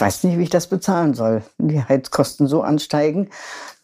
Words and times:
ich 0.00 0.06
weiß 0.06 0.24
nicht, 0.24 0.38
wie 0.38 0.44
ich 0.44 0.48
das 0.50 0.66
bezahlen 0.66 1.12
soll. 1.12 1.42
Die 1.58 1.84
Heizkosten 1.84 2.46
so 2.46 2.62
ansteigen, 2.62 3.28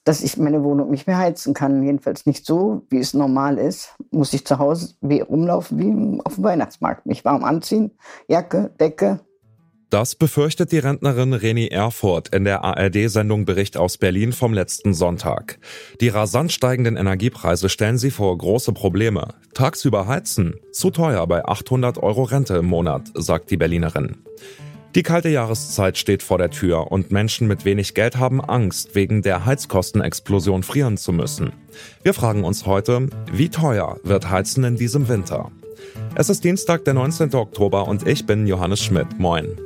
dass 0.05 0.23
ich 0.23 0.39
meine 0.39 0.65
Wohnung 0.65 0.91
nicht 0.91 1.07
mehr 1.07 1.19
heizen 1.19 1.53
kann. 1.53 1.83
Jedenfalls 1.83 2.25
nicht 2.25 2.47
so, 2.47 2.87
wie 2.89 3.01
es 3.01 3.13
normal 3.13 3.59
ist. 3.59 3.95
Muss 4.13 4.33
ich 4.33 4.47
zu 4.47 4.59
Hause 4.59 4.95
wie 5.03 5.21
rumlaufen 5.21 5.79
wie 5.79 6.21
auf 6.25 6.37
dem 6.37 6.45
Weihnachtsmarkt. 6.45 7.05
Mich 7.05 7.27
warm 7.27 7.45
anziehen, 7.45 7.91
Jacke, 8.29 8.71
Decke. 8.81 9.21
Das 9.91 10.15
befürchtet 10.15 10.73
die 10.73 10.79
Rentnerin 10.79 11.35
Reni 11.35 11.67
Erfurt 11.67 12.35
in 12.35 12.45
der 12.45 12.65
ARD-Sendung 12.65 13.45
Bericht 13.45 13.77
aus 13.77 13.99
Berlin 13.99 14.33
vom 14.33 14.55
letzten 14.55 14.95
Sonntag. 14.95 15.59
Die 16.01 16.09
rasant 16.09 16.51
steigenden 16.51 16.97
Energiepreise 16.97 17.69
stellen 17.69 17.99
sie 17.99 18.11
vor 18.11 18.37
große 18.39 18.73
Probleme. 18.73 19.35
Tagsüber 19.53 20.07
heizen, 20.07 20.55
zu 20.73 20.89
teuer 20.89 21.27
bei 21.27 21.45
800 21.45 21.99
Euro 21.99 22.23
Rente 22.23 22.57
im 22.57 22.67
Monat, 22.67 23.03
sagt 23.15 23.51
die 23.51 23.59
Berlinerin. 23.59 24.25
Die 24.95 25.03
kalte 25.03 25.29
Jahreszeit 25.29 25.99
steht 25.99 26.23
vor 26.23 26.39
der 26.39 26.51
Tür 26.51 26.91
und 26.91 27.11
Menschen 27.11 27.47
mit 27.47 27.65
wenig 27.67 27.93
Geld 27.93 28.17
haben 28.17 28.41
Angst, 28.41 28.95
wegen 28.95 29.21
der 29.21 29.45
Heizkostenexplosion 29.45 30.63
frieren 30.63 30.97
zu 30.97 31.13
müssen. 31.13 31.53
Wir 32.03 32.15
fragen 32.15 32.45
uns 32.45 32.65
heute, 32.65 33.09
wie 33.31 33.51
teuer 33.51 33.99
wird 34.05 34.31
Heizen 34.31 34.65
in 34.65 34.77
diesem 34.77 35.09
Winter? 35.09 35.51
Es 36.15 36.31
ist 36.31 36.45
Dienstag, 36.45 36.85
der 36.87 36.95
19. 36.95 37.35
Oktober 37.35 37.87
und 37.87 38.07
ich 38.07 38.25
bin 38.25 38.47
Johannes 38.47 38.83
Schmidt. 38.83 39.19
Moin. 39.19 39.59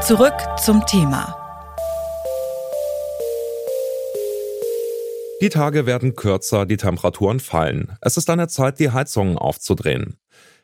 Zurück 0.00 0.34
zum 0.58 0.84
Thema. 0.84 1.43
Die 5.44 5.50
Tage 5.50 5.84
werden 5.84 6.14
kürzer, 6.14 6.64
die 6.64 6.78
Temperaturen 6.78 7.38
fallen. 7.38 7.98
Es 8.00 8.16
ist 8.16 8.30
an 8.30 8.38
der 8.38 8.48
Zeit, 8.48 8.78
die 8.78 8.92
Heizungen 8.92 9.36
aufzudrehen. 9.36 10.16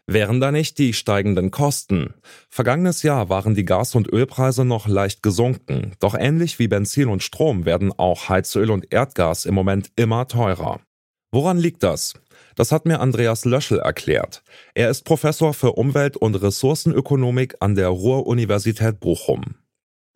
Wären 0.06 0.40
da 0.40 0.52
nicht 0.52 0.78
die 0.78 0.94
steigenden 0.94 1.50
Kosten? 1.50 2.14
Vergangenes 2.48 3.02
Jahr 3.02 3.28
waren 3.28 3.54
die 3.54 3.66
Gas- 3.66 3.94
und 3.94 4.10
Ölpreise 4.10 4.64
noch 4.64 4.88
leicht 4.88 5.22
gesunken, 5.22 5.92
doch 6.00 6.14
ähnlich 6.14 6.58
wie 6.58 6.66
Benzin 6.66 7.10
und 7.10 7.22
Strom 7.22 7.66
werden 7.66 7.92
auch 7.98 8.30
Heizöl 8.30 8.70
und 8.70 8.90
Erdgas 8.90 9.44
im 9.44 9.54
Moment 9.54 9.90
immer 9.96 10.26
teurer. 10.28 10.80
Woran 11.30 11.58
liegt 11.58 11.82
das? 11.82 12.14
Das 12.54 12.72
hat 12.72 12.86
mir 12.86 13.00
Andreas 13.00 13.44
Löschel 13.44 13.80
erklärt. 13.80 14.42
Er 14.72 14.88
ist 14.88 15.04
Professor 15.04 15.52
für 15.52 15.72
Umwelt- 15.72 16.16
und 16.16 16.36
Ressourcenökonomik 16.36 17.56
an 17.60 17.74
der 17.74 17.88
Ruhr-Universität 17.88 18.98
Bochum. 18.98 19.56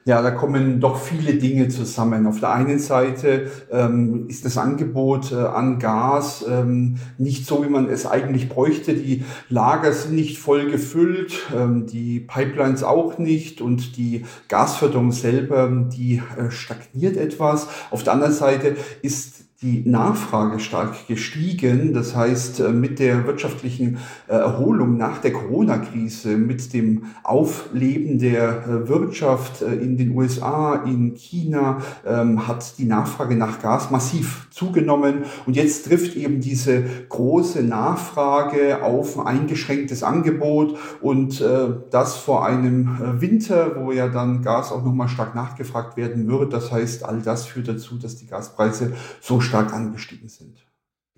Ja, 0.07 0.21
da 0.21 0.31
kommen 0.33 0.81
doch 0.81 0.99
viele 0.99 1.35
Dinge 1.35 1.69
zusammen. 1.69 2.27
Auf 2.27 2.39
der 2.39 2.53
einen 2.53 2.79
Seite 2.79 3.51
ähm, 3.71 4.27
ist 4.29 4.45
das 4.45 4.59
Angebot 4.59 5.33
äh, 5.33 5.37
an 5.37 5.79
Gas 5.79 6.45
ähm, 6.47 6.97
nicht 7.17 7.47
so, 7.47 7.65
wie 7.65 7.71
man 7.71 7.89
es 7.89 8.05
eigentlich 8.05 8.51
bräuchte. 8.51 8.93
Die 8.93 9.25
Lager 9.49 9.95
sind 9.95 10.15
nicht 10.15 10.39
voll 10.39 10.71
gefüllt, 10.71 11.47
ähm, 11.57 11.87
die 11.87 12.21
Pipelines 12.21 12.83
auch 12.83 13.17
nicht 13.17 13.63
und 13.63 13.97
die 13.97 14.27
Gasförderung 14.49 15.11
selber, 15.11 15.71
die 15.71 16.21
äh, 16.37 16.51
stagniert 16.51 17.17
etwas. 17.17 17.69
Auf 17.91 18.03
der 18.03 18.13
anderen 18.13 18.35
Seite 18.35 18.77
ist 19.01 19.44
die 19.65 19.83
Nachfrage 19.89 20.61
stark 20.61 21.07
gestiegen. 21.09 21.95
Das 21.95 22.15
heißt, 22.15 22.61
äh, 22.61 22.69
mit 22.69 22.99
der 22.99 23.27
wirtschaftlichen 23.27 23.97
äh, 24.29 24.35
Erholung 24.35 24.99
nach 24.99 25.23
der 25.23 25.33
Corona-Krise, 25.33 26.37
mit 26.37 26.75
dem 26.75 27.05
Aufleben 27.23 28.19
der 28.19 28.67
äh, 28.67 28.89
Wirtschaft 28.89 29.63
in 29.63 29.97
den 29.97 30.15
USA, 30.15 30.83
in 30.85 31.15
China, 31.15 31.79
ähm, 32.07 32.47
hat 32.47 32.77
die 32.77 32.85
Nachfrage 32.85 33.37
nach 33.37 33.63
Gas 33.63 33.91
massiv 33.91 34.49
zugenommen. 34.51 35.23
Und 35.47 35.57
jetzt 35.57 35.87
trifft 35.87 36.15
eben 36.15 36.41
diese 36.41 36.83
große 37.09 37.63
Nachfrage 37.63 38.83
auf 38.83 39.19
ein 39.19 39.27
eingeschränktes 39.27 40.03
Angebot 40.03 40.77
und 41.01 41.43
das 41.91 42.17
vor 42.17 42.47
einem 42.47 43.21
Winter, 43.21 43.73
wo 43.77 43.93
ja 43.93 44.09
dann 44.09 44.43
Gas 44.43 44.71
auch 44.71 44.85
nochmal 44.85 45.09
stark 45.09 45.35
nachgefragt 45.35 45.97
werden 45.97 46.29
wird. 46.29 46.53
Das 46.53 46.71
heißt, 46.71 47.05
all 47.05 47.21
das 47.21 47.47
führt 47.47 47.69
dazu, 47.69 47.97
dass 47.99 48.17
die 48.17 48.27
Gaspreise 48.27 48.93
so 49.21 49.41
stark 49.41 49.54
stark 49.55 49.73
angestiegen 49.73 50.29
sind. 50.29 50.67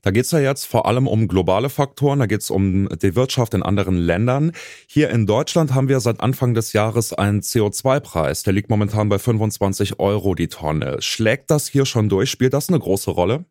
Da 0.02 0.10
geht 0.10 0.26
es 0.26 0.30
ja 0.30 0.38
jetzt 0.38 0.66
vor 0.66 0.86
allem 0.86 1.08
um 1.08 1.26
globale 1.26 1.70
Faktoren, 1.70 2.18
da 2.18 2.26
geht 2.26 2.42
es 2.42 2.50
um 2.50 2.86
die 3.02 3.16
Wirtschaft 3.16 3.54
in 3.54 3.62
anderen 3.62 3.96
Ländern. 3.96 4.52
Hier 4.86 5.08
in 5.08 5.26
Deutschland 5.26 5.74
haben 5.74 5.88
wir 5.88 6.00
seit 6.00 6.20
Anfang 6.20 6.52
des 6.52 6.74
Jahres 6.74 7.14
einen 7.14 7.40
CO2-Preis, 7.40 8.42
der 8.42 8.52
liegt 8.52 8.68
momentan 8.68 9.08
bei 9.08 9.18
25 9.18 9.98
Euro 9.98 10.34
die 10.34 10.48
Tonne. 10.48 10.98
Schlägt 11.00 11.50
das 11.50 11.66
hier 11.66 11.86
schon 11.86 12.10
durch? 12.10 12.30
Spielt 12.30 12.52
das 12.52 12.68
eine 12.68 12.78
große 12.78 13.10
Rolle? 13.10 13.46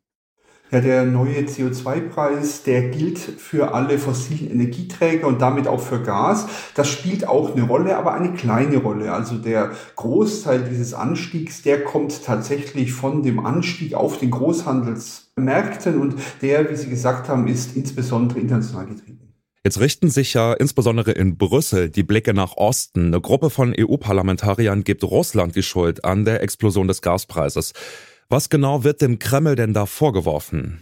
Ja, 0.72 0.82
der 0.82 1.06
neue 1.06 1.42
CO2-Preis, 1.42 2.64
der 2.64 2.90
gilt 2.90 3.20
für 3.20 3.76
alle 3.76 4.00
fossilen 4.00 4.50
Energieträger 4.50 5.28
und 5.28 5.40
damit 5.40 5.68
auch 5.68 5.80
für 5.80 6.02
Gas. 6.02 6.48
Das 6.74 6.90
spielt 6.90 7.28
auch 7.28 7.56
eine 7.56 7.68
Rolle, 7.68 7.96
aber 7.96 8.14
eine 8.14 8.34
kleine 8.34 8.78
Rolle. 8.78 9.14
Also 9.14 9.38
der 9.38 9.72
Großteil 9.96 10.64
dieses 10.64 10.96
Anstiegs, 10.96 11.62
der 11.62 11.84
kommt 11.84 12.24
tatsächlich 12.24 12.94
von 12.94 13.22
dem 13.22 13.46
Anstieg 13.46 13.94
auf 13.94 14.18
den 14.18 14.32
Großhandelsmärkten 14.32 16.00
und 16.00 16.16
der, 16.42 16.70
wie 16.72 16.76
Sie 16.76 16.90
gesagt 16.90 17.30
haben, 17.30 17.48
ist 17.48 17.76
insbesondere 17.76 18.40
international 18.40 18.88
getrieben. 18.88 19.26
Jetzt 19.64 19.80
richten 19.80 20.10
sich 20.10 20.34
ja 20.36 20.54
insbesondere 20.54 21.12
in 21.12 21.38
Brüssel 21.38 21.90
die 21.90 22.04
Blicke 22.04 22.34
nach 22.34 22.56
Osten. 22.56 23.08
Eine 23.08 23.22
Gruppe 23.22 23.50
von 23.50 23.74
EU-Parlamentariern 23.76 24.84
gibt 24.84 25.04
Russland 25.04 25.56
die 25.56 25.64
Schuld 25.64 26.06
an 26.06 26.24
der 26.24 26.44
Explosion 26.44 26.88
des 26.88 27.02
Gaspreises. 27.02 27.74
Was 28.28 28.50
genau 28.50 28.84
wird 28.84 29.02
dem 29.02 29.20
Kreml 29.20 29.56
denn 29.56 29.74
da 29.74 29.86
vorgeworfen? 29.86 30.82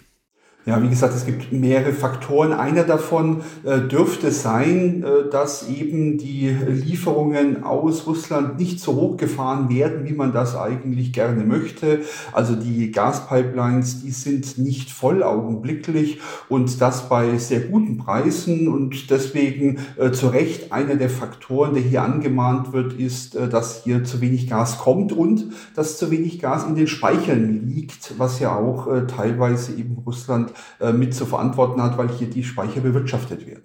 Ja, 0.66 0.81
wie 0.81 0.88
gesagt, 0.88 1.13
es 1.13 1.25
gibt 1.25 1.51
mehrere 1.51 1.91
Faktoren. 1.91 2.53
Einer 2.53 2.84
davon 2.84 3.41
äh, 3.66 3.81
dürfte 3.81 4.31
sein, 4.31 5.03
äh, 5.03 5.29
dass 5.29 5.68
eben 5.68 6.18
die 6.18 6.47
Lieferungen 6.47 7.66
aus 7.66 8.07
Russland 8.07 8.59
nicht 8.59 8.79
so 8.79 8.96
hoch 8.96 9.18
gefahren 9.18 9.68
werden, 9.69 10.07
wie 10.07 10.13
man 10.13 10.31
das 10.31 10.56
eigentlich 10.56 11.12
gerne 11.12 11.44
möchte. 11.44 12.00
Also 12.31 12.56
die 12.56 12.91
Gaspipelines, 12.91 14.03
die 14.03 14.12
sind 14.12 14.57
nicht 14.57 14.90
voll 14.90 15.22
augenblicklich 15.22 16.22
und 16.47 16.80
das 16.80 17.09
bei 17.09 17.38
sehr 17.40 17.59
guten 17.59 17.97
Preisen 17.97 18.69
und 18.69 19.09
deswegen 19.09 19.80
äh, 19.97 20.12
zu 20.12 20.28
Recht 20.28 20.72
einer 20.72 20.95
der 20.95 21.09
Faktoren, 21.09 21.74
der 21.74 21.84
hier 21.84 22.03
angemahnt 22.03 22.72
wird, 22.72 22.94
ist, 22.94 23.35
äh, 23.35 23.50
dass 23.50 23.84
hier 23.84 24.06
zu 24.06 24.22
wenig 24.22 24.47
Gas 24.47 24.78
kommt 24.78 25.12
und 25.12 25.44
dass 25.75 25.97
zu 25.97 26.09
wenig 26.09 26.40
Gas 26.40 26.66
in 26.66 26.75
den 26.75 26.88
Speichern 26.88 27.68
liegt, 27.68 28.18
was 28.18 28.40
ja 28.40 28.56
auch 28.56 28.88
äh, 28.88 29.07
teilweise 29.07 29.74
eben 29.74 29.97
Russland 30.06 30.53
mit 30.94 31.14
zu 31.14 31.25
verantworten 31.25 31.81
hat, 31.81 31.97
weil 31.97 32.09
hier 32.09 32.30
die 32.30 32.44
Speicher 32.44 32.81
bewirtschaftet 32.81 33.46
werden. 33.47 33.64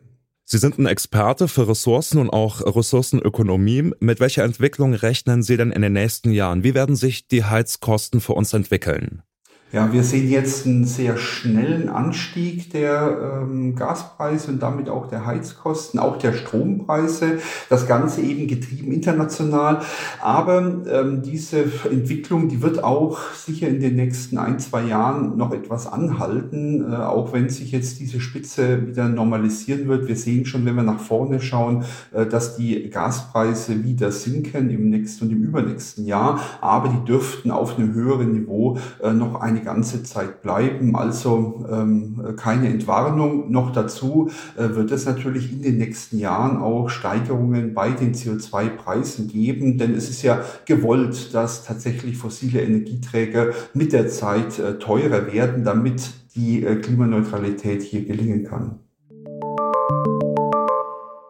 Sie 0.50 0.56
sind 0.56 0.78
ein 0.78 0.87
Experte 0.87 1.47
für 1.47 1.69
Ressourcen 1.69 2.19
und 2.19 2.31
auch 2.31 2.62
Ressourcenökonomie. 2.62 3.91
Mit 4.00 4.19
welcher 4.19 4.44
Entwicklung 4.44 4.94
rechnen 4.94 5.43
Sie 5.43 5.59
denn 5.59 5.72
in 5.72 5.82
den 5.82 5.93
nächsten 5.93 6.31
Jahren? 6.31 6.65
Wie 6.65 6.75
werden 6.75 6.97
sich 6.97 7.28
die 7.28 7.44
Heizkosten 7.44 8.22
für 8.22 8.32
uns 8.32 8.54
entwickeln? 8.54 9.22
Ja, 9.70 9.92
wir 9.92 10.02
sehen 10.02 10.30
jetzt 10.30 10.64
einen 10.64 10.86
sehr 10.86 11.18
schnellen 11.18 11.90
Anstieg 11.90 12.70
der 12.70 13.42
ähm, 13.42 13.74
Gaspreise 13.74 14.50
und 14.50 14.62
damit 14.62 14.88
auch 14.88 15.08
der 15.08 15.26
Heizkosten, 15.26 16.00
auch 16.00 16.16
der 16.16 16.32
Strompreise. 16.32 17.38
Das 17.68 17.86
Ganze 17.86 18.22
eben 18.22 18.46
getrieben 18.46 18.92
international. 18.92 19.82
Aber 20.22 20.62
ähm, 20.90 21.20
diese 21.20 21.64
Entwicklung, 21.90 22.48
die 22.48 22.62
wird 22.62 22.82
auch 22.82 23.18
sicher 23.34 23.68
in 23.68 23.80
den 23.80 23.96
nächsten 23.96 24.38
ein, 24.38 24.58
zwei 24.58 24.84
Jahren 24.84 25.36
noch 25.36 25.52
etwas 25.52 25.86
anhalten, 25.86 26.90
äh, 26.90 26.96
auch 26.96 27.34
wenn 27.34 27.50
sich 27.50 27.70
jetzt 27.70 28.00
diese 28.00 28.20
Spitze 28.20 28.86
wieder 28.86 29.10
normalisieren 29.10 29.86
wird. 29.86 30.08
Wir 30.08 30.16
sehen 30.16 30.46
schon, 30.46 30.64
wenn 30.64 30.76
wir 30.76 30.82
nach 30.82 31.00
vorne 31.00 31.42
schauen, 31.42 31.84
äh, 32.14 32.24
dass 32.24 32.56
die 32.56 32.88
Gaspreise 32.88 33.84
wieder 33.84 34.12
sinken 34.12 34.70
im 34.70 34.88
nächsten 34.88 35.26
und 35.26 35.32
im 35.32 35.42
übernächsten 35.42 36.06
Jahr. 36.06 36.40
Aber 36.62 36.88
die 36.88 37.04
dürften 37.04 37.50
auf 37.50 37.76
einem 37.76 37.92
höheren 37.92 38.32
Niveau 38.32 38.78
äh, 39.02 39.12
noch 39.12 39.38
eine 39.58 39.64
ganze 39.64 40.02
Zeit 40.02 40.42
bleiben. 40.42 40.97
Also 40.97 41.66
ähm, 41.71 42.34
keine 42.36 42.68
Entwarnung. 42.68 43.50
Noch 43.50 43.72
dazu 43.72 44.30
äh, 44.56 44.74
wird 44.74 44.91
es 44.91 45.06
natürlich 45.06 45.53
in 45.53 45.62
den 45.62 45.78
nächsten 45.78 46.18
Jahren 46.18 46.59
auch 46.59 46.88
Steigerungen 46.88 47.74
bei 47.74 47.91
den 47.91 48.15
CO2-Preisen 48.15 49.28
geben, 49.28 49.78
denn 49.78 49.94
es 49.94 50.09
ist 50.09 50.22
ja 50.22 50.41
gewollt, 50.65 51.34
dass 51.34 51.65
tatsächlich 51.65 52.16
fossile 52.16 52.62
Energieträger 52.62 53.53
mit 53.74 53.92
der 53.92 54.09
Zeit 54.09 54.59
äh, 54.59 54.78
teurer 54.78 55.33
werden, 55.33 55.65
damit 55.65 56.10
die 56.34 56.65
äh, 56.65 56.77
Klimaneutralität 56.77 57.83
hier 57.83 58.04
gelingen 58.04 58.44
kann. 58.44 58.80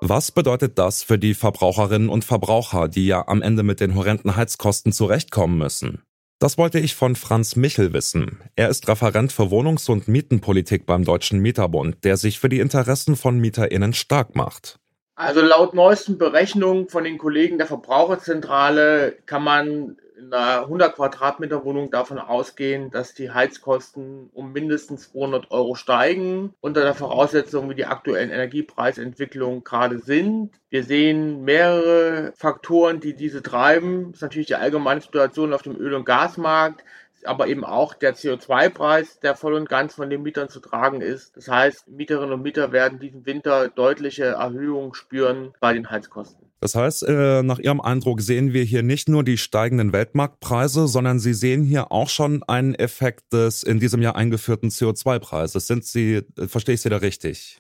Was 0.01 0.33
bedeutet 0.33 0.79
das 0.79 1.03
für 1.03 1.19
die 1.19 1.35
Verbraucherinnen 1.35 2.09
und 2.09 2.25
Verbraucher, 2.25 2.89
die 2.89 3.07
ja 3.07 3.29
am 3.29 3.43
Ende 3.43 3.63
mit 3.63 3.81
den 3.81 3.95
horrenden 3.95 4.37
Heizkosten 4.37 4.91
zurechtkommen 4.91 5.59
müssen? 5.59 6.03
Das 6.41 6.57
wollte 6.57 6.79
ich 6.79 6.95
von 6.95 7.17
Franz 7.17 7.57
Michel 7.57 7.93
wissen. 7.93 8.41
Er 8.55 8.69
ist 8.69 8.87
Referent 8.87 9.33
für 9.33 9.51
Wohnungs- 9.51 9.89
und 9.89 10.07
Mietenpolitik 10.07 10.87
beim 10.87 11.05
Deutschen 11.05 11.41
Mieterbund, 11.41 12.05
der 12.05 12.17
sich 12.17 12.39
für 12.39 12.49
die 12.49 12.61
Interessen 12.61 13.17
von 13.17 13.39
MieterInnen 13.39 13.93
stark 13.93 14.37
macht. 14.37 14.79
Also 15.17 15.41
laut 15.41 15.75
neuesten 15.75 16.17
Berechnungen 16.17 16.89
von 16.89 17.03
den 17.03 17.19
Kollegen 17.19 17.59
der 17.59 17.67
Verbraucherzentrale 17.67 19.17
kann 19.27 19.43
man 19.43 19.97
in 20.19 20.33
einer 20.33 20.63
100 20.63 20.97
Quadratmeter 20.97 21.65
Wohnung 21.65 21.91
davon 21.91 22.19
ausgehen, 22.19 22.91
dass 22.91 23.15
die 23.15 23.31
Heizkosten 23.31 24.31
um 24.33 24.53
mindestens 24.53 25.13
200 25.13 25.51
Euro 25.51 25.75
steigen, 25.75 26.53
unter 26.61 26.83
der 26.83 26.95
Voraussetzung, 26.95 27.71
wie 27.71 27.75
die 27.75 27.87
aktuellen 27.87 28.31
Energiepreisentwicklungen 28.31 29.65
gerade 29.65 29.99
sind. 30.01 30.51
Wir 30.71 30.83
sehen 30.83 31.45
mehrere 31.45 32.33
Faktoren, 32.37 33.01
die 33.01 33.15
diese 33.15 33.43
treiben. 33.43 34.07
Das 34.09 34.17
ist 34.17 34.23
natürlich 34.23 34.49
die 34.49 34.57
allgemeine 34.57 35.01
Situation 35.01 35.53
auf 35.53 35.63
dem 35.63 35.77
Öl- 35.77 35.95
und 35.95 36.05
Gasmarkt 36.05 36.85
aber 37.25 37.49
eben 37.49 37.65
auch 37.65 37.95
der 37.95 38.15
CO2-Preis, 38.15 39.21
der 39.21 39.35
voll 39.35 39.55
und 39.55 39.69
ganz 39.69 39.95
von 39.95 40.09
den 40.09 40.23
Mietern 40.23 40.49
zu 40.49 40.61
tragen 40.61 41.01
ist. 41.01 41.37
Das 41.37 41.49
heißt, 41.49 41.89
Mieterinnen 41.89 42.33
und 42.33 42.43
Mieter 42.43 42.73
werden 42.73 43.01
diesen 43.01 43.27
Winter 43.27 43.69
deutliche 43.69 44.27
Erhöhungen 44.27 44.95
spüren 44.95 45.53
bei 45.61 45.73
den 45.73 45.91
Heizkosten. 45.91 46.48
Das 46.61 46.75
heißt, 46.75 47.05
äh, 47.05 47.43
nach 47.43 47.59
Ihrem 47.59 47.81
Eindruck 47.81 48.21
sehen 48.21 48.53
wir 48.53 48.65
hier 48.65 48.83
nicht 48.83 49.09
nur 49.09 49.23
die 49.23 49.39
steigenden 49.39 49.93
Weltmarktpreise, 49.93 50.89
sondern 50.89 51.21
Sie 51.21 51.35
sehen 51.35 51.63
hier 51.63 51.93
auch 51.93 52.09
schon 52.09 52.43
einen 52.45 52.75
Effekt 52.75 53.33
des 53.33 53.63
in 53.63 53.79
diesem 53.79 54.03
Jahr 54.03 54.17
eingeführten 54.17 54.71
CO2-Preises. 54.71 55.67
Sind 55.67 55.85
Sie, 55.85 56.23
äh, 56.37 56.49
verstehe 56.49 56.75
ich 56.75 56.83
Sie 56.83 56.89
da 56.89 56.97
richtig? 56.97 57.59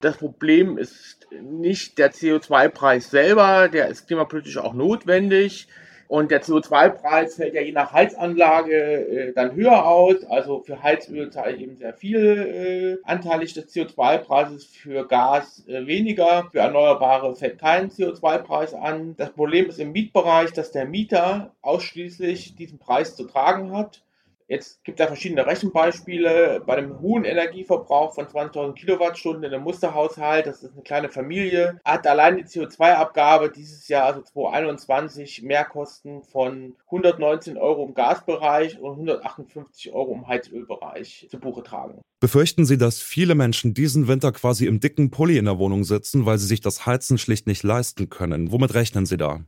Das 0.00 0.16
Problem 0.16 0.78
ist 0.78 1.26
nicht 1.42 1.98
der 1.98 2.12
CO2-Preis 2.12 3.10
selber, 3.10 3.68
der 3.68 3.88
ist 3.88 4.06
klimapolitisch 4.06 4.56
auch 4.56 4.72
notwendig. 4.72 5.68
Und 6.08 6.30
der 6.30 6.42
CO2-Preis 6.42 7.36
fällt 7.36 7.52
ja 7.52 7.60
je 7.60 7.72
nach 7.72 7.92
Heizanlage 7.92 8.72
äh, 8.72 9.32
dann 9.34 9.54
höher 9.54 9.86
aus. 9.86 10.24
Also 10.24 10.62
für 10.62 10.82
Heizöl 10.82 11.30
zahle 11.30 11.56
ich 11.56 11.62
eben 11.62 11.76
sehr 11.76 11.92
viel 11.92 12.98
äh, 13.04 13.06
anteilig 13.06 13.52
des 13.52 13.74
CO2-Preises, 13.74 14.64
für 14.64 15.06
Gas 15.06 15.68
äh, 15.68 15.86
weniger, 15.86 16.48
für 16.50 16.60
Erneuerbare 16.60 17.36
fällt 17.36 17.58
kein 17.58 17.90
CO2-Preis 17.90 18.72
an. 18.72 19.16
Das 19.18 19.32
Problem 19.32 19.66
ist 19.66 19.78
im 19.78 19.92
Mietbereich, 19.92 20.52
dass 20.54 20.72
der 20.72 20.86
Mieter 20.86 21.54
ausschließlich 21.60 22.56
diesen 22.56 22.78
Preis 22.78 23.14
zu 23.14 23.24
tragen 23.24 23.76
hat. 23.76 24.02
Jetzt 24.48 24.82
gibt 24.82 24.98
es 24.98 25.04
da 25.04 25.08
verschiedene 25.08 25.46
Rechenbeispiele. 25.46 26.62
Bei 26.66 26.76
einem 26.76 27.00
hohen 27.00 27.24
Energieverbrauch 27.24 28.14
von 28.14 28.26
20.000 28.26 28.72
Kilowattstunden 28.72 29.44
in 29.44 29.52
einem 29.52 29.62
Musterhaushalt, 29.62 30.46
das 30.46 30.62
ist 30.62 30.72
eine 30.72 30.82
kleine 30.82 31.10
Familie, 31.10 31.78
hat 31.84 32.06
allein 32.06 32.38
die 32.38 32.44
CO2-Abgabe 32.44 33.50
dieses 33.50 33.88
Jahr, 33.88 34.06
also 34.06 34.22
2021, 34.22 35.42
Mehrkosten 35.42 36.22
von 36.22 36.76
119 36.86 37.58
Euro 37.58 37.84
im 37.84 37.92
Gasbereich 37.92 38.80
und 38.80 38.92
158 38.92 39.92
Euro 39.92 40.14
im 40.14 40.26
Heizölbereich 40.26 41.28
zu 41.30 41.38
Buche 41.38 41.62
tragen. 41.62 42.00
Befürchten 42.20 42.64
Sie, 42.64 42.78
dass 42.78 43.02
viele 43.02 43.34
Menschen 43.34 43.74
diesen 43.74 44.08
Winter 44.08 44.32
quasi 44.32 44.66
im 44.66 44.80
dicken 44.80 45.10
Pulli 45.10 45.36
in 45.36 45.44
der 45.44 45.58
Wohnung 45.58 45.84
sitzen, 45.84 46.24
weil 46.24 46.38
sie 46.38 46.46
sich 46.46 46.60
das 46.60 46.86
Heizen 46.86 47.18
schlicht 47.18 47.46
nicht 47.46 47.62
leisten 47.62 48.08
können? 48.08 48.50
Womit 48.50 48.74
rechnen 48.74 49.04
Sie 49.04 49.18
da? 49.18 49.44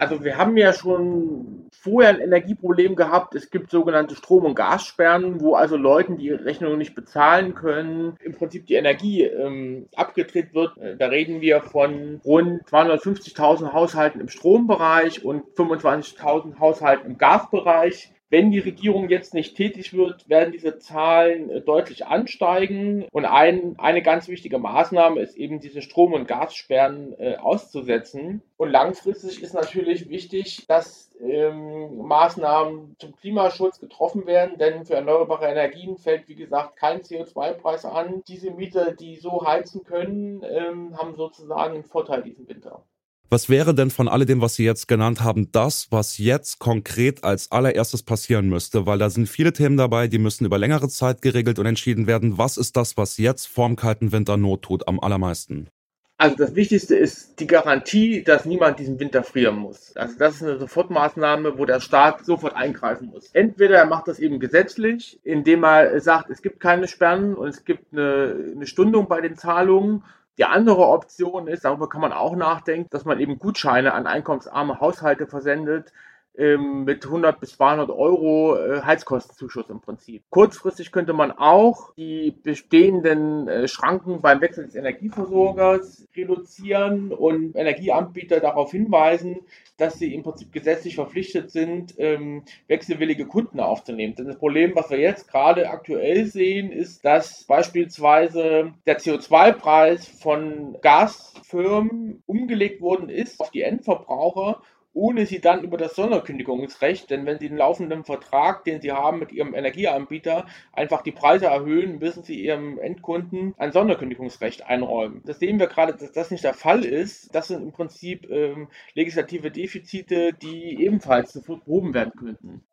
Also 0.00 0.22
wir 0.22 0.38
haben 0.38 0.56
ja 0.56 0.72
schon 0.72 1.68
vorher 1.72 2.10
ein 2.10 2.20
Energieproblem 2.20 2.94
gehabt. 2.94 3.34
Es 3.34 3.50
gibt 3.50 3.68
sogenannte 3.68 4.14
Strom- 4.14 4.44
und 4.44 4.54
Gassperren, 4.54 5.40
wo 5.40 5.54
also 5.54 5.76
Leuten, 5.76 6.16
die 6.16 6.30
Rechnungen 6.30 6.78
nicht 6.78 6.94
bezahlen 6.94 7.56
können, 7.56 8.16
im 8.22 8.32
Prinzip 8.32 8.66
die 8.66 8.74
Energie 8.74 9.24
ähm, 9.24 9.88
abgedreht 9.96 10.54
wird. 10.54 10.78
Äh, 10.78 10.96
da 10.96 11.06
reden 11.06 11.40
wir 11.40 11.62
von 11.62 12.20
rund 12.24 12.62
250.000 12.68 13.72
Haushalten 13.72 14.20
im 14.20 14.28
Strombereich 14.28 15.24
und 15.24 15.44
25.000 15.56 16.60
Haushalten 16.60 17.10
im 17.10 17.18
Gasbereich. 17.18 18.12
Wenn 18.30 18.50
die 18.50 18.58
Regierung 18.58 19.08
jetzt 19.08 19.32
nicht 19.32 19.56
tätig 19.56 19.94
wird, 19.94 20.28
werden 20.28 20.52
diese 20.52 20.78
Zahlen 20.78 21.48
äh, 21.48 21.60
deutlich 21.62 22.06
ansteigen. 22.06 23.06
Und 23.10 23.24
ein, 23.24 23.76
eine 23.78 24.02
ganz 24.02 24.28
wichtige 24.28 24.58
Maßnahme 24.58 25.20
ist 25.20 25.36
eben 25.36 25.60
diese 25.60 25.80
Strom- 25.80 26.12
und 26.12 26.28
Gassperren 26.28 27.18
äh, 27.18 27.36
auszusetzen. 27.36 28.42
Und 28.58 28.70
langfristig 28.70 29.42
ist 29.42 29.54
natürlich 29.54 30.10
wichtig, 30.10 30.66
dass 30.66 31.10
ähm, 31.20 31.96
Maßnahmen 32.06 32.96
zum 32.98 33.16
Klimaschutz 33.16 33.80
getroffen 33.80 34.26
werden, 34.26 34.58
denn 34.58 34.84
für 34.84 34.94
erneuerbare 34.94 35.46
Energien 35.46 35.96
fällt, 35.96 36.28
wie 36.28 36.34
gesagt, 36.34 36.76
kein 36.76 37.00
CO2-Preis 37.00 37.86
an. 37.86 38.22
Diese 38.28 38.50
Mieter, 38.50 38.92
die 38.92 39.16
so 39.16 39.46
heizen 39.46 39.84
können, 39.84 40.42
ähm, 40.44 40.98
haben 40.98 41.14
sozusagen 41.14 41.74
einen 41.74 41.84
Vorteil 41.84 42.22
diesen 42.22 42.46
Winter. 42.46 42.84
Was 43.30 43.50
wäre 43.50 43.74
denn 43.74 43.90
von 43.90 44.08
alledem, 44.08 44.40
was 44.40 44.54
Sie 44.54 44.64
jetzt 44.64 44.88
genannt 44.88 45.22
haben, 45.22 45.52
das, 45.52 45.88
was 45.90 46.16
jetzt 46.16 46.60
konkret 46.60 47.24
als 47.24 47.52
allererstes 47.52 48.02
passieren 48.02 48.48
müsste? 48.48 48.86
Weil 48.86 48.96
da 48.96 49.10
sind 49.10 49.28
viele 49.28 49.52
Themen 49.52 49.76
dabei, 49.76 50.08
die 50.08 50.16
müssen 50.16 50.46
über 50.46 50.56
längere 50.56 50.88
Zeit 50.88 51.20
geregelt 51.20 51.58
und 51.58 51.66
entschieden 51.66 52.06
werden. 52.06 52.38
Was 52.38 52.56
ist 52.56 52.74
das, 52.78 52.96
was 52.96 53.18
jetzt 53.18 53.46
vorm 53.46 53.76
kalten 53.76 54.12
Winter 54.12 54.38
Not 54.38 54.62
tut 54.62 54.88
am 54.88 54.98
allermeisten? 54.98 55.68
Also 56.16 56.36
das 56.36 56.54
Wichtigste 56.54 56.96
ist 56.96 57.38
die 57.38 57.46
Garantie, 57.46 58.24
dass 58.24 58.46
niemand 58.46 58.78
diesen 58.78 58.98
Winter 58.98 59.22
frieren 59.22 59.56
muss. 59.56 59.94
Also 59.94 60.18
das 60.18 60.36
ist 60.36 60.42
eine 60.42 60.58
Sofortmaßnahme, 60.58 61.58
wo 61.58 61.66
der 61.66 61.80
Staat 61.80 62.24
sofort 62.24 62.56
eingreifen 62.56 63.08
muss. 63.08 63.28
Entweder 63.34 63.76
er 63.76 63.86
macht 63.86 64.08
das 64.08 64.18
eben 64.20 64.40
gesetzlich, 64.40 65.20
indem 65.22 65.64
er 65.64 66.00
sagt, 66.00 66.30
es 66.30 66.40
gibt 66.40 66.60
keine 66.60 66.88
Sperren 66.88 67.34
und 67.34 67.48
es 67.48 67.66
gibt 67.66 67.92
eine, 67.92 68.52
eine 68.56 68.66
Stundung 68.66 69.06
bei 69.06 69.20
den 69.20 69.36
Zahlungen 69.36 70.02
die 70.38 70.44
andere 70.44 70.86
Option 70.86 71.48
ist, 71.48 71.64
darüber 71.64 71.88
kann 71.88 72.00
man 72.00 72.12
auch 72.12 72.36
nachdenken, 72.36 72.88
dass 72.90 73.04
man 73.04 73.18
eben 73.18 73.38
Gutscheine 73.38 73.92
an 73.92 74.06
einkommensarme 74.06 74.80
Haushalte 74.80 75.26
versendet, 75.26 75.92
ähm, 76.38 76.84
mit 76.84 77.04
100 77.04 77.40
bis 77.40 77.56
200 77.56 77.90
Euro 77.90 78.56
äh, 78.56 78.80
Heizkostenzuschuss 78.82 79.68
im 79.68 79.80
Prinzip. 79.80 80.22
Kurzfristig 80.30 80.92
könnte 80.92 81.12
man 81.12 81.32
auch 81.32 81.92
die 81.96 82.30
bestehenden 82.30 83.48
äh, 83.48 83.66
Schranken 83.66 84.20
beim 84.20 84.40
Wechsel 84.40 84.66
des 84.66 84.76
Energieversorgers 84.76 86.06
reduzieren 86.16 87.12
und 87.12 87.56
Energieanbieter 87.56 88.38
darauf 88.38 88.70
hinweisen, 88.70 89.40
dass 89.76 89.98
sie 89.98 90.14
im 90.14 90.22
Prinzip 90.22 90.52
gesetzlich 90.52 90.94
verpflichtet 90.94 91.50
sind, 91.50 91.94
ähm, 91.98 92.44
wechselwillige 92.68 93.26
Kunden 93.26 93.58
aufzunehmen. 93.58 94.14
Denn 94.14 94.26
das 94.26 94.38
Problem, 94.38 94.74
was 94.74 94.90
wir 94.90 94.98
jetzt 94.98 95.28
gerade 95.28 95.70
aktuell 95.70 96.26
sehen, 96.26 96.70
ist, 96.70 97.04
dass 97.04 97.44
beispielsweise 97.44 98.72
der 98.86 99.00
CO2-Preis 99.00 100.06
von 100.06 100.76
Gasfirmen 100.82 102.22
umgelegt 102.26 102.80
worden 102.80 103.08
ist 103.08 103.40
auf 103.40 103.50
die 103.50 103.62
Endverbraucher 103.62 104.62
ohne 104.98 105.26
sie 105.26 105.40
dann 105.40 105.62
über 105.62 105.76
das 105.76 105.94
Sonderkündigungsrecht, 105.94 107.08
denn 107.08 107.24
wenn 107.24 107.38
sie 107.38 107.48
den 107.48 107.56
laufenden 107.56 108.02
Vertrag, 108.02 108.64
den 108.64 108.80
sie 108.80 108.90
haben 108.90 109.20
mit 109.20 109.30
ihrem 109.30 109.54
Energieanbieter, 109.54 110.46
einfach 110.72 111.02
die 111.02 111.12
Preise 111.12 111.46
erhöhen, 111.46 112.00
müssen 112.00 112.24
sie 112.24 112.44
ihrem 112.44 112.80
Endkunden 112.80 113.54
ein 113.58 113.70
Sonderkündigungsrecht 113.70 114.66
einräumen. 114.66 115.22
Das 115.24 115.38
sehen 115.38 115.60
wir 115.60 115.68
gerade, 115.68 115.94
dass 115.94 116.10
das 116.10 116.32
nicht 116.32 116.42
der 116.42 116.54
Fall 116.54 116.84
ist. 116.84 117.32
Das 117.32 117.46
sind 117.46 117.62
im 117.62 117.70
Prinzip 117.70 118.28
ähm, 118.28 118.68
legislative 118.94 119.52
Defizite, 119.52 120.32
die 120.32 120.82
ebenfalls 120.84 121.40
behoben 121.42 121.94
werden 121.94 122.12
könnten. 122.18 122.64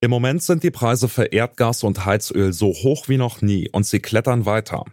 Im 0.00 0.10
Moment 0.10 0.42
sind 0.42 0.62
die 0.62 0.70
Preise 0.70 1.08
für 1.08 1.24
Erdgas 1.24 1.82
und 1.82 2.04
Heizöl 2.04 2.52
so 2.52 2.68
hoch 2.68 3.08
wie 3.08 3.16
noch 3.16 3.42
nie 3.42 3.70
und 3.72 3.86
sie 3.86 4.00
klettern 4.00 4.46
weiter. 4.46 4.84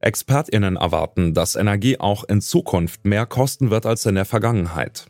ExpertInnen 0.00 0.76
erwarten, 0.76 1.34
dass 1.34 1.56
Energie 1.56 2.00
auch 2.00 2.24
in 2.24 2.40
Zukunft 2.40 3.04
mehr 3.04 3.26
kosten 3.26 3.70
wird 3.70 3.86
als 3.86 4.06
in 4.06 4.14
der 4.14 4.24
Vergangenheit. 4.24 5.06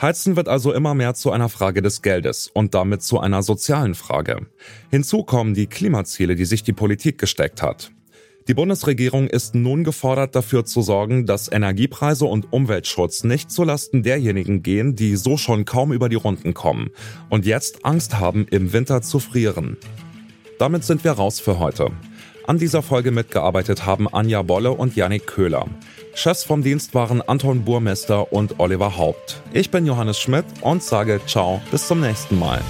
Heizen 0.00 0.36
wird 0.36 0.48
also 0.48 0.72
immer 0.72 0.94
mehr 0.94 1.14
zu 1.14 1.32
einer 1.32 1.48
Frage 1.48 1.82
des 1.82 2.02
Geldes 2.02 2.48
und 2.48 2.74
damit 2.74 3.02
zu 3.02 3.18
einer 3.18 3.42
sozialen 3.42 3.94
Frage. 3.94 4.46
Hinzu 4.90 5.24
kommen 5.24 5.54
die 5.54 5.66
Klimaziele, 5.66 6.36
die 6.36 6.44
sich 6.44 6.62
die 6.62 6.72
Politik 6.72 7.18
gesteckt 7.18 7.62
hat. 7.62 7.90
Die 8.46 8.54
Bundesregierung 8.54 9.26
ist 9.26 9.54
nun 9.54 9.84
gefordert, 9.84 10.34
dafür 10.34 10.64
zu 10.64 10.82
sorgen, 10.82 11.26
dass 11.26 11.52
Energiepreise 11.52 12.24
und 12.24 12.50
Umweltschutz 12.50 13.22
nicht 13.22 13.50
zulasten 13.50 14.02
derjenigen 14.02 14.62
gehen, 14.62 14.96
die 14.96 15.16
so 15.16 15.36
schon 15.36 15.64
kaum 15.64 15.92
über 15.92 16.08
die 16.08 16.16
Runden 16.16 16.54
kommen 16.54 16.90
und 17.28 17.44
jetzt 17.44 17.84
Angst 17.84 18.18
haben, 18.18 18.46
im 18.50 18.72
Winter 18.72 19.02
zu 19.02 19.18
frieren. 19.18 19.76
Damit 20.58 20.82
sind 20.84 21.04
wir 21.04 21.12
raus 21.12 21.40
für 21.40 21.58
heute. 21.58 21.90
An 22.48 22.56
dieser 22.56 22.80
Folge 22.80 23.10
mitgearbeitet 23.10 23.84
haben 23.84 24.08
Anja 24.08 24.40
Bolle 24.40 24.70
und 24.70 24.96
Yannick 24.96 25.26
Köhler. 25.26 25.66
Chefs 26.14 26.44
vom 26.44 26.62
Dienst 26.62 26.94
waren 26.94 27.20
Anton 27.20 27.62
Burmester 27.66 28.32
und 28.32 28.58
Oliver 28.58 28.96
Haupt. 28.96 29.42
Ich 29.52 29.70
bin 29.70 29.84
Johannes 29.84 30.18
Schmidt 30.18 30.46
und 30.62 30.82
sage 30.82 31.20
ciao, 31.26 31.60
bis 31.70 31.86
zum 31.86 32.00
nächsten 32.00 32.38
Mal. 32.38 32.62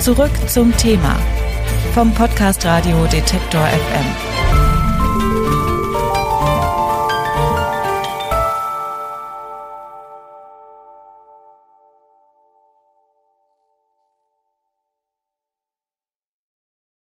Zurück 0.00 0.32
zum 0.48 0.76
Thema 0.76 1.20
vom 1.94 2.12
Podcast 2.12 2.64
Radio 2.66 3.06
Detektor 3.06 3.64
FM. 3.64 4.53